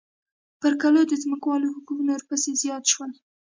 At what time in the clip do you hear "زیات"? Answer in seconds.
2.61-2.83